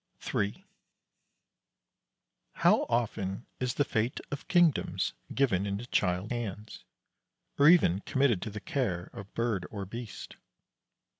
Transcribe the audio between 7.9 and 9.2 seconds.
committed to the care